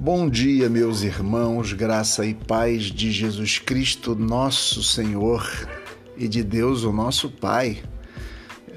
Bom 0.00 0.30
dia, 0.30 0.68
meus 0.68 1.02
irmãos, 1.02 1.72
graça 1.72 2.24
e 2.24 2.32
paz 2.32 2.84
de 2.84 3.10
Jesus 3.10 3.58
Cristo, 3.58 4.14
nosso 4.14 4.80
Senhor, 4.80 5.44
e 6.16 6.28
de 6.28 6.44
Deus, 6.44 6.84
o 6.84 6.92
nosso 6.92 7.28
Pai. 7.28 7.82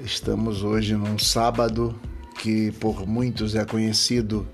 Estamos 0.04 0.64
hoje 0.64 0.96
num 0.96 1.16
sábado 1.20 1.94
que 2.40 2.72
por 2.72 3.06
muitos 3.06 3.54
é 3.54 3.64
conhecido 3.64 4.48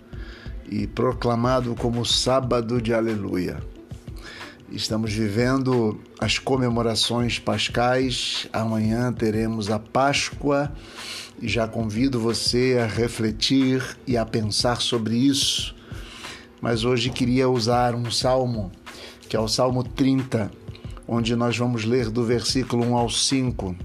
e 0.71 0.87
proclamado 0.87 1.75
como 1.75 2.05
Sábado 2.05 2.83
de 2.83 2.93
Aleluia. 2.93 3.63
Estamos 4.71 5.11
vivendo 5.11 5.99
as 6.21 6.39
comemorações 6.39 7.39
pascais. 7.39 8.47
Amanhã 8.53 9.11
teremos 9.11 9.71
a 9.71 9.79
Páscoa 9.79 10.71
e 11.41 11.49
já 11.49 11.67
convido 11.67 12.21
você 12.21 12.79
a 12.79 12.87
refletir 12.87 13.83
e 14.07 14.19
a 14.19 14.27
pensar 14.27 14.83
sobre 14.83 15.17
isso 15.17 15.78
mas 16.61 16.85
hoje 16.85 17.11
queria 17.11 17.49
usar 17.49 17.95
um 17.95 18.11
salmo, 18.11 18.71
que 19.29 19.37
é 19.37 19.41
o 19.41 19.49
Salmo 19.49 19.83
30, 19.83 20.51
onde 21.07 21.35
nós 21.37 21.57
vamos 21.57 21.85
ler 21.85 22.11
do 22.11 22.25
versículo 22.25 22.85
1 22.85 22.97
ao 22.97 23.09
5 23.11 23.77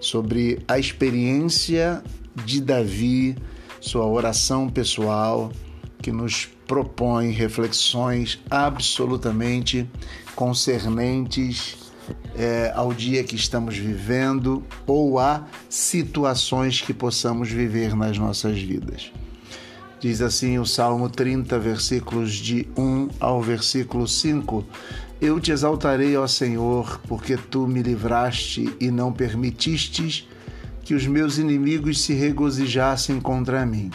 sobre 0.00 0.62
a 0.66 0.78
experiência 0.78 2.02
de 2.44 2.60
Davi, 2.60 3.36
sua 3.80 4.06
oração 4.06 4.68
pessoal, 4.68 5.52
que 6.00 6.10
nos 6.10 6.48
propõe 6.66 7.30
reflexões 7.30 8.40
absolutamente 8.48 9.88
concernentes 10.34 11.76
é, 12.36 12.72
ao 12.74 12.92
dia 12.92 13.22
que 13.24 13.34
estamos 13.34 13.76
vivendo 13.76 14.64
ou 14.86 15.18
a 15.18 15.46
situações 15.68 16.80
que 16.80 16.94
possamos 16.94 17.50
viver 17.50 17.94
nas 17.94 18.16
nossas 18.16 18.60
vidas. 18.60 19.12
Diz 20.00 20.22
assim 20.22 20.58
o 20.58 20.64
Salmo 20.64 21.10
30, 21.10 21.58
versículos 21.58 22.32
de 22.32 22.66
1 22.74 23.10
ao 23.20 23.42
versículo 23.42 24.08
5: 24.08 24.64
Eu 25.20 25.38
te 25.38 25.52
exaltarei, 25.52 26.16
ó 26.16 26.26
Senhor, 26.26 26.98
porque 27.06 27.36
tu 27.36 27.66
me 27.66 27.82
livraste 27.82 28.74
e 28.80 28.90
não 28.90 29.12
permitistes 29.12 30.26
que 30.82 30.94
os 30.94 31.06
meus 31.06 31.36
inimigos 31.36 32.00
se 32.00 32.14
regozijassem 32.14 33.20
contra 33.20 33.66
mim. 33.66 33.90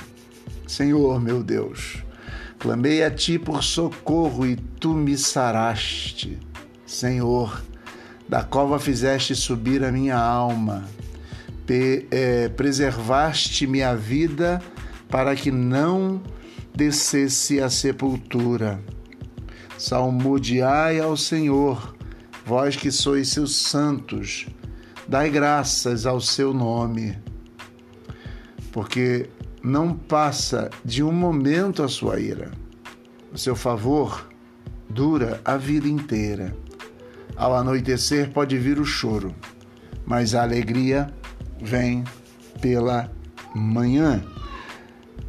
Senhor, 0.67 1.19
meu 1.19 1.41
Deus, 1.41 2.03
clamei 2.59 3.03
a 3.03 3.09
ti 3.09 3.39
por 3.39 3.63
socorro 3.63 4.45
e 4.45 4.55
tu 4.55 4.93
me 4.93 5.17
saraste. 5.17 6.37
Senhor, 6.85 7.63
da 8.29 8.43
cova 8.43 8.77
fizeste 8.77 9.35
subir 9.35 9.83
a 9.83 9.91
minha 9.91 10.17
alma, 10.17 10.85
é, 12.11 12.47
preservaste 12.49 13.65
minha 13.65 13.95
vida 13.95 14.61
para 15.09 15.35
que 15.35 15.51
não 15.51 16.21
descesse 16.75 17.61
a 17.61 17.69
sepultura. 17.69 18.79
Salmodiai 19.77 20.99
ao 20.99 21.17
Senhor, 21.17 21.95
vós 22.45 22.75
que 22.75 22.91
sois 22.91 23.29
seus 23.29 23.55
santos, 23.55 24.47
dai 25.07 25.29
graças 25.29 26.05
ao 26.05 26.21
seu 26.21 26.53
nome, 26.53 27.17
porque 28.71 29.29
não 29.63 29.93
passa 29.93 30.69
de 30.83 31.01
um 31.01 31.11
momento 31.11 31.83
a 31.83 31.87
sua 31.87 32.19
ira. 32.19 32.51
O 33.33 33.37
seu 33.37 33.55
favor 33.55 34.29
dura 34.89 35.41
a 35.43 35.57
vida 35.57 35.87
inteira. 35.87 36.55
Ao 37.35 37.55
anoitecer 37.55 38.31
pode 38.31 38.57
vir 38.57 38.79
o 38.79 38.85
choro, 38.85 39.35
mas 40.05 40.33
a 40.33 40.43
alegria 40.43 41.13
vem 41.61 42.03
pela 42.61 43.11
manhã. 43.53 44.23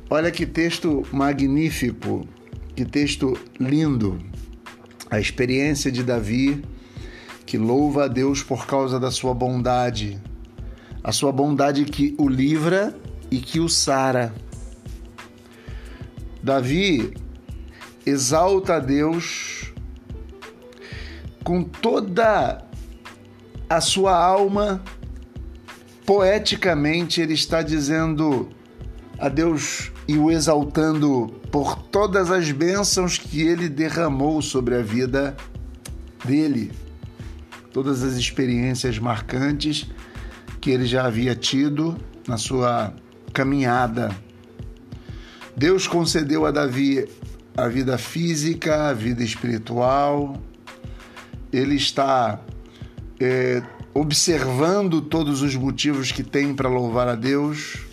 Olha 0.08 0.30
que 0.30 0.46
texto 0.46 1.04
magnífico, 1.12 2.24
que 2.76 2.84
texto 2.84 3.36
lindo. 3.58 4.20
A 5.10 5.18
experiência 5.18 5.90
de 5.90 6.04
Davi, 6.04 6.64
que 7.44 7.58
louva 7.58 8.04
a 8.04 8.08
Deus 8.08 8.40
por 8.40 8.66
causa 8.66 9.00
da 9.00 9.10
sua 9.10 9.34
bondade, 9.34 10.20
a 11.02 11.10
sua 11.10 11.32
bondade 11.32 11.84
que 11.84 12.14
o 12.18 12.28
livra 12.28 12.96
e 13.32 13.38
que 13.38 13.58
o 13.58 13.68
sara. 13.68 14.32
Davi 16.40 17.12
exalta 18.04 18.76
a 18.76 18.78
Deus 18.78 19.72
com 21.42 21.64
toda 21.64 22.64
a 23.68 23.80
sua 23.80 24.16
alma, 24.16 24.80
poeticamente, 26.04 27.20
ele 27.20 27.34
está 27.34 27.60
dizendo 27.60 28.48
a 29.18 29.28
Deus 29.28 29.90
e 30.08 30.16
o 30.16 30.30
exaltando 30.30 31.28
por 31.50 31.76
todas 31.76 32.30
as 32.30 32.50
bênçãos 32.50 33.18
que 33.18 33.42
ele 33.42 33.68
derramou 33.68 34.40
sobre 34.40 34.76
a 34.76 34.82
vida 34.82 35.36
dele, 36.24 36.70
todas 37.72 38.02
as 38.02 38.14
experiências 38.14 38.98
marcantes 38.98 39.86
que 40.60 40.70
ele 40.70 40.86
já 40.86 41.06
havia 41.06 41.34
tido 41.34 41.96
na 42.26 42.36
sua 42.36 42.94
caminhada. 43.32 44.10
Deus 45.56 45.86
concedeu 45.86 46.46
a 46.46 46.50
Davi 46.50 47.08
a 47.56 47.68
vida 47.68 47.96
física, 47.96 48.90
a 48.90 48.92
vida 48.92 49.24
espiritual. 49.24 50.40
Ele 51.52 51.76
está 51.76 52.40
é, 53.18 53.62
observando 53.94 55.00
todos 55.00 55.40
os 55.40 55.56
motivos 55.56 56.12
que 56.12 56.22
tem 56.22 56.54
para 56.54 56.68
louvar 56.68 57.08
a 57.08 57.14
Deus 57.14 57.85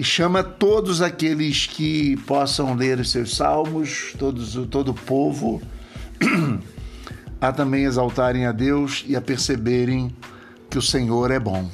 e 0.00 0.02
chama 0.02 0.42
todos 0.42 1.02
aqueles 1.02 1.66
que 1.66 2.16
possam 2.26 2.74
ler 2.74 2.98
os 2.98 3.10
seus 3.10 3.36
salmos, 3.36 4.14
todos, 4.18 4.54
todo 4.70 4.92
o 4.92 4.94
povo, 4.94 5.60
a 7.38 7.52
também 7.52 7.84
exaltarem 7.84 8.46
a 8.46 8.52
Deus 8.52 9.04
e 9.06 9.14
a 9.14 9.20
perceberem 9.20 10.10
que 10.70 10.78
o 10.78 10.82
Senhor 10.82 11.30
é 11.30 11.38
bom. 11.38 11.70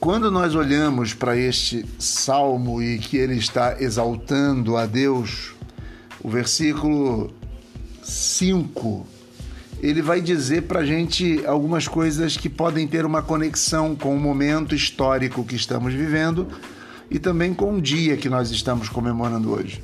Quando 0.00 0.30
nós 0.30 0.54
olhamos 0.54 1.12
para 1.12 1.36
este 1.36 1.84
salmo 1.98 2.82
e 2.82 2.98
que 2.98 3.18
ele 3.18 3.36
está 3.36 3.76
exaltando 3.78 4.74
a 4.78 4.86
Deus, 4.86 5.54
o 6.24 6.30
versículo 6.30 7.30
5 8.02 9.06
ele 9.82 10.00
vai 10.00 10.20
dizer 10.20 10.62
para 10.62 10.80
a 10.80 10.84
gente 10.84 11.44
algumas 11.46 11.86
coisas 11.86 12.36
que 12.36 12.48
podem 12.48 12.86
ter 12.86 13.04
uma 13.04 13.22
conexão 13.22 13.94
com 13.94 14.14
o 14.14 14.20
momento 14.20 14.74
histórico 14.74 15.44
que 15.44 15.54
estamos 15.54 15.92
vivendo 15.92 16.48
e 17.10 17.18
também 17.18 17.52
com 17.52 17.74
o 17.74 17.80
dia 17.80 18.16
que 18.16 18.28
nós 18.28 18.50
estamos 18.50 18.88
comemorando 18.88 19.52
hoje. 19.52 19.82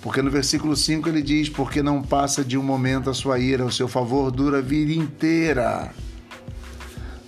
Porque 0.00 0.22
no 0.22 0.30
versículo 0.30 0.76
5 0.76 1.08
ele 1.08 1.22
diz: 1.22 1.48
Porque 1.48 1.82
não 1.82 2.02
passa 2.02 2.44
de 2.44 2.56
um 2.56 2.62
momento 2.62 3.10
a 3.10 3.14
sua 3.14 3.38
ira, 3.38 3.64
o 3.64 3.72
seu 3.72 3.88
favor 3.88 4.30
dura 4.30 4.58
a 4.58 4.62
vida 4.62 4.92
inteira. 4.92 5.92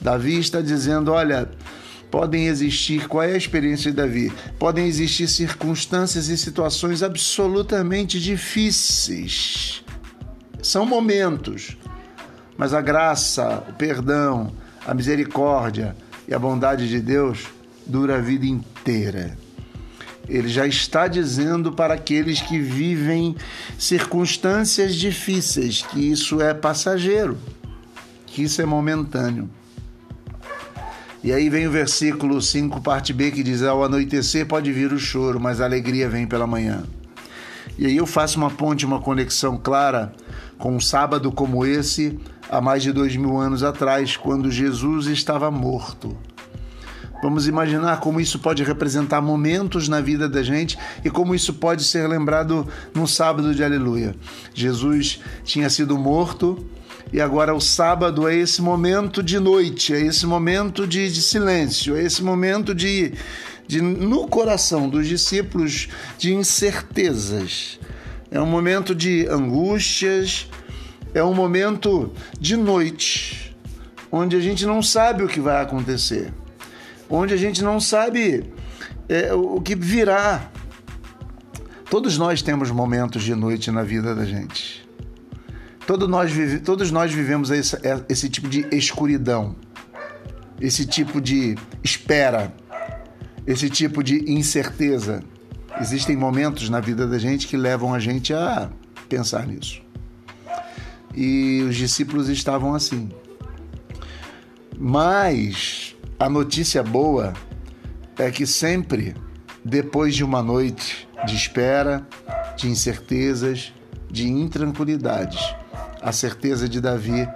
Davi 0.01 0.39
está 0.39 0.61
dizendo: 0.61 1.11
Olha, 1.11 1.51
podem 2.11 2.47
existir, 2.47 3.09
qual 3.09 3.25
é 3.25 3.33
a 3.33 3.37
experiência 3.37 3.91
de 3.91 3.97
Davi? 3.97 4.33
Podem 4.59 4.87
existir 4.87 5.27
circunstâncias 5.27 6.29
e 6.29 6.37
situações 6.37 7.03
absolutamente 7.03 8.21
difíceis 8.21 9.86
são 10.67 10.85
momentos, 10.85 11.77
mas 12.57 12.75
a 12.75 12.81
graça, 12.81 13.65
o 13.69 13.73
perdão, 13.75 14.53
a 14.85 14.93
misericórdia 14.93 15.97
e 16.27 16.35
a 16.35 16.39
bondade 16.39 16.89
de 16.89 17.01
Deus 17.01 17.47
dura 17.87 18.17
a 18.17 18.21
vida 18.21 18.47
inteira. 18.47 19.39
Ele 20.29 20.49
já 20.49 20.67
está 20.67 21.07
dizendo 21.07 21.73
para 21.73 21.95
aqueles 21.95 22.41
que 22.41 22.59
vivem 22.59 23.37
circunstâncias 23.79 24.97
difíceis 24.97 25.83
que 25.83 26.01
isso 26.01 26.41
é 26.41 26.53
passageiro, 26.53 27.39
que 28.27 28.43
isso 28.43 28.61
é 28.61 28.67
momentâneo. 28.67 29.49
E 31.23 31.33
aí 31.33 31.49
vem 31.49 31.69
o 31.69 31.71
versículo 31.71 32.43
5, 32.43 32.81
parte 32.81 33.13
B, 33.13 33.31
que 33.31 33.45
diz: 33.45 33.63
Ao 33.63 33.85
anoitecer 33.85 34.47
pode 34.47 34.73
vir 34.73 34.93
o 34.93 34.99
choro, 34.99 35.39
mas 35.39 35.61
a 35.61 35.65
alegria 35.65 36.09
vem 36.09 36.27
pela 36.27 36.47
manhã. 36.47 36.83
E 37.79 37.87
aí 37.87 37.97
eu 37.97 38.07
faço 38.07 38.39
uma 38.39 38.51
ponte, 38.51 38.87
uma 38.87 39.01
conexão 39.01 39.59
clara 39.59 40.13
com 40.59 40.75
um 40.75 40.81
sábado 40.81 41.31
como 41.31 41.67
esse, 41.67 42.19
há 42.51 42.61
mais 42.61 42.83
de 42.83 42.93
dois 42.93 43.15
mil 43.17 43.37
anos 43.37 43.63
atrás, 43.63 44.17
quando 44.17 44.51
Jesus 44.51 45.07
estava 45.07 45.51
morto. 45.51 46.17
Vamos 47.23 47.49
imaginar 47.49 48.01
como 48.01 48.21
isso 48.21 48.39
pode 48.39 48.63
representar 48.63 49.21
momentos 49.21 49.89
na 49.89 50.01
vida 50.01 50.29
da 50.29 50.43
gente 50.43 50.79
e 51.05 51.11
como 51.11 51.35
isso 51.35 51.55
pode 51.55 51.83
ser 51.83 52.07
lembrado 52.07 52.67
no 52.95 53.07
sábado 53.07 53.55
de 53.55 53.65
Aleluia. 53.65 54.15
Jesus 54.55 55.21
tinha 55.43 55.71
sido 55.71 55.99
morto 55.99 56.65
e 57.13 57.21
agora 57.21 57.55
o 57.55 57.61
sábado 57.61 58.29
é 58.29 58.35
esse 58.35 58.61
momento 58.61 59.23
de 59.23 59.39
noite, 59.39 59.95
é 59.95 60.01
esse 60.01 60.27
momento 60.27 60.87
de, 60.87 61.11
de 61.11 61.23
silêncio, 61.23 61.97
é 61.97 62.03
esse 62.03 62.23
momento 62.23 62.75
de, 62.75 63.13
de, 63.67 63.81
no 63.81 64.27
coração 64.27 64.89
dos 64.89 65.07
discípulos, 65.07 65.89
de 66.19 66.35
incertezas 66.35 67.79
é 68.31 68.41
um 68.41 68.47
momento 68.47 68.95
de 68.95 69.27
angústias, 69.29 70.49
é 71.15 71.23
um 71.23 71.33
momento 71.33 72.13
de 72.39 72.57
noite, 72.57 73.57
onde 74.11 74.37
a 74.37 74.41
gente 74.41 74.67
não 74.67 74.83
sabe 74.83 75.23
o 75.23 75.29
que 75.29 75.41
vai 75.41 75.63
acontecer, 75.63 76.33
onde 77.09 77.33
a 77.33 77.37
gente 77.37 77.63
não 77.63 77.81
sabe 77.81 78.45
é, 79.09 79.33
o 79.33 79.61
que 79.61 79.75
virá. 79.75 80.51
Todos 81.89 82.19
nós 82.19 82.43
temos 82.43 82.71
momentos 82.71 83.23
de 83.23 83.35
noite 83.35 83.71
na 83.71 83.83
vida 83.83 84.15
da 84.15 84.25
gente. 84.25 84.66
Todos 85.87 86.09
nós, 86.09 86.33
vive, 86.33 86.59
todos 86.59 86.91
nós 86.91 87.13
vivemos 87.13 87.51
esse, 87.51 87.77
esse 88.09 88.29
tipo 88.29 88.49
de 88.49 88.67
escuridão, 88.73 89.55
esse 90.61 90.85
tipo 90.85 91.21
de 91.21 91.57
espera, 91.83 92.53
esse 93.47 93.71
tipo 93.71 94.03
de 94.03 94.29
incerteza. 94.31 95.23
Existem 95.81 96.17
momentos 96.17 96.69
na 96.69 96.81
vida 96.81 97.07
da 97.07 97.19
gente 97.19 97.47
que 97.47 97.57
levam 97.57 97.95
a 97.95 98.01
gente 98.01 98.35
a 98.35 98.69
pensar 99.09 99.47
nisso. 99.47 99.81
E 101.15 101.63
os 101.69 101.77
discípulos 101.77 102.29
estavam 102.29 102.75
assim. 102.75 103.09
Mas 104.77 105.95
a 106.19 106.29
notícia 106.29 106.83
boa 106.83 107.33
é 108.19 108.31
que 108.31 108.45
sempre 108.45 109.15
depois 109.65 110.17
de 110.17 110.25
uma 110.25 110.43
noite 110.43 111.09
de 111.27 111.35
espera, 111.35 112.07
de 112.57 112.69
incertezas, 112.69 113.73
de 114.11 114.29
intranquilidades, 114.29 115.55
a 116.07 116.13
certeza 116.13 116.69
de 116.69 116.81
Davi 116.81 117.29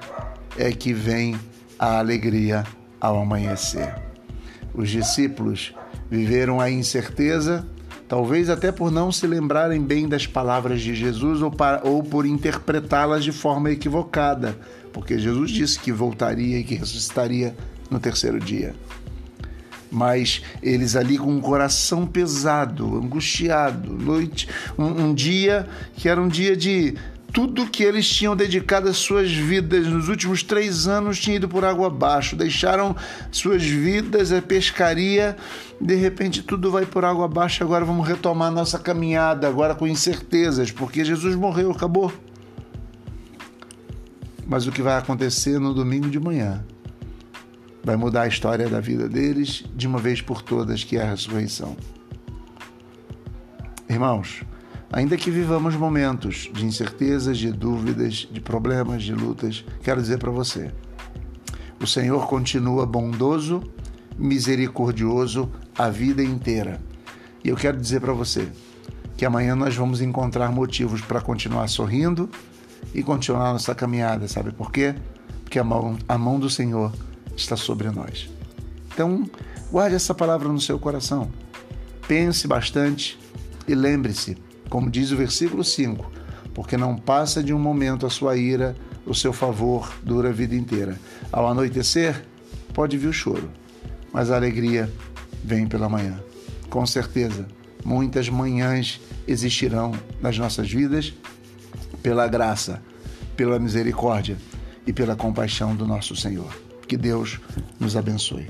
é 0.56 0.70
que 0.70 0.92
vem 0.92 1.36
a 1.76 1.98
alegria 1.98 2.62
ao 3.00 3.20
amanhecer. 3.20 3.92
Os 4.72 4.88
discípulos 4.88 5.74
viveram 6.08 6.60
a 6.60 6.70
incerteza, 6.70 7.66
talvez 8.06 8.48
até 8.48 8.70
por 8.70 8.92
não 8.92 9.10
se 9.10 9.26
lembrarem 9.26 9.82
bem 9.82 10.08
das 10.08 10.24
palavras 10.24 10.80
de 10.82 10.94
Jesus 10.94 11.42
ou, 11.42 11.50
para, 11.50 11.80
ou 11.84 12.00
por 12.00 12.24
interpretá-las 12.24 13.24
de 13.24 13.32
forma 13.32 13.72
equivocada, 13.72 14.56
porque 14.92 15.18
Jesus 15.18 15.50
disse 15.50 15.76
que 15.76 15.90
voltaria 15.90 16.56
e 16.60 16.62
que 16.62 16.76
ressuscitaria 16.76 17.56
no 17.90 17.98
terceiro 17.98 18.38
dia 18.38 18.72
mas 19.90 20.40
eles 20.62 20.94
ali 20.94 21.18
com 21.18 21.32
um 21.32 21.40
coração 21.40 22.06
pesado, 22.06 22.96
angustiado, 22.96 23.92
noite, 23.92 24.48
um, 24.78 24.84
um 24.84 25.12
dia 25.12 25.68
que 25.96 26.08
era 26.08 26.20
um 26.20 26.28
dia 26.28 26.56
de 26.56 26.94
tudo 27.32 27.66
que 27.66 27.82
eles 27.82 28.08
tinham 28.08 28.34
dedicado 28.34 28.88
às 28.88 28.96
suas 28.96 29.30
vidas 29.30 29.86
nos 29.86 30.08
últimos 30.08 30.42
três 30.42 30.86
anos 30.86 31.18
tinha 31.18 31.36
ido 31.36 31.48
por 31.48 31.64
água 31.64 31.86
abaixo, 31.86 32.34
deixaram 32.36 32.94
suas 33.30 33.62
vidas 33.62 34.32
à 34.32 34.42
pescaria, 34.42 35.36
de 35.80 35.94
repente 35.94 36.42
tudo 36.42 36.70
vai 36.70 36.84
por 36.84 37.04
água 37.04 37.26
abaixo, 37.26 37.62
agora 37.62 37.84
vamos 37.84 38.06
retomar 38.06 38.50
nossa 38.50 38.78
caminhada, 38.78 39.48
agora 39.48 39.74
com 39.74 39.86
incertezas, 39.86 40.70
porque 40.70 41.04
Jesus 41.04 41.34
morreu, 41.34 41.70
acabou. 41.70 42.12
Mas 44.46 44.66
o 44.66 44.72
que 44.72 44.82
vai 44.82 44.98
acontecer 44.98 45.60
no 45.60 45.72
domingo 45.72 46.10
de 46.10 46.18
manhã 46.18 46.64
vai 47.82 47.96
mudar 47.96 48.22
a 48.22 48.28
história 48.28 48.68
da 48.68 48.80
vida 48.80 49.08
deles 49.08 49.64
de 49.74 49.86
uma 49.86 49.98
vez 49.98 50.20
por 50.20 50.42
todas, 50.42 50.82
que 50.82 50.96
é 50.96 51.02
a 51.02 51.10
ressurreição. 51.10 51.76
Irmãos, 53.88 54.42
ainda 54.92 55.16
que 55.16 55.30
vivamos 55.30 55.74
momentos 55.74 56.50
de 56.52 56.64
incertezas, 56.64 57.38
de 57.38 57.52
dúvidas, 57.52 58.28
de 58.30 58.40
problemas, 58.40 59.02
de 59.02 59.14
lutas, 59.14 59.64
quero 59.82 60.00
dizer 60.00 60.18
para 60.18 60.30
você: 60.30 60.70
o 61.80 61.86
Senhor 61.86 62.26
continua 62.26 62.84
bondoso, 62.84 63.62
misericordioso 64.18 65.50
a 65.76 65.88
vida 65.88 66.22
inteira. 66.22 66.80
E 67.42 67.48
eu 67.48 67.56
quero 67.56 67.78
dizer 67.78 68.00
para 68.00 68.12
você 68.12 68.48
que 69.16 69.24
amanhã 69.24 69.54
nós 69.54 69.74
vamos 69.74 70.00
encontrar 70.00 70.50
motivos 70.52 71.00
para 71.00 71.20
continuar 71.20 71.68
sorrindo 71.68 72.28
e 72.94 73.02
continuar 73.02 73.52
nossa 73.52 73.74
caminhada, 73.74 74.26
sabe 74.28 74.50
por 74.50 74.70
quê? 74.70 74.94
Porque 75.42 75.58
a 75.58 75.64
mão, 75.64 75.98
a 76.08 76.18
mão 76.18 76.38
do 76.38 76.50
Senhor 76.50 76.92
está 77.36 77.56
sobre 77.56 77.90
nós. 77.90 78.28
Então, 78.92 79.28
guarde 79.70 79.96
essa 79.96 80.14
palavra 80.14 80.48
no 80.48 80.60
seu 80.60 80.78
coração. 80.78 81.30
Pense 82.06 82.46
bastante 82.48 83.18
e 83.66 83.74
lembre-se, 83.74 84.36
como 84.70 84.88
diz 84.88 85.10
o 85.10 85.16
versículo 85.16 85.64
5, 85.64 86.10
porque 86.54 86.76
não 86.76 86.96
passa 86.96 87.42
de 87.42 87.52
um 87.52 87.58
momento 87.58 88.06
a 88.06 88.10
sua 88.10 88.36
ira, 88.36 88.76
o 89.04 89.14
seu 89.14 89.32
favor 89.32 89.92
dura 90.02 90.28
a 90.30 90.32
vida 90.32 90.54
inteira. 90.54 90.98
Ao 91.32 91.46
anoitecer, 91.48 92.24
pode 92.72 92.96
vir 92.96 93.08
o 93.08 93.12
choro, 93.12 93.50
mas 94.12 94.30
a 94.30 94.36
alegria 94.36 94.90
vem 95.44 95.66
pela 95.66 95.88
manhã. 95.88 96.18
Com 96.68 96.86
certeza, 96.86 97.46
muitas 97.84 98.28
manhãs 98.28 99.00
existirão 99.26 99.92
nas 100.22 100.38
nossas 100.38 100.70
vidas 100.70 101.12
pela 102.02 102.28
graça, 102.28 102.80
pela 103.36 103.58
misericórdia 103.58 104.36
e 104.86 104.92
pela 104.92 105.16
compaixão 105.16 105.74
do 105.74 105.86
nosso 105.86 106.14
Senhor. 106.14 106.50
Que 106.86 106.96
Deus 106.96 107.40
nos 107.78 107.96
abençoe. 107.96 108.48